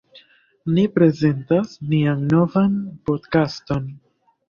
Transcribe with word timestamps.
Ni 0.77 0.85
prezentas 0.95 1.77
nian 1.93 2.27
novan 2.35 2.83
podkaston. 3.07 3.91